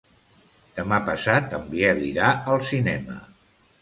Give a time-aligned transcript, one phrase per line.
[0.77, 3.19] Demà passat en Biel irà al cinema.